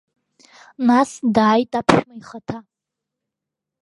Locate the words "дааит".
1.35-1.71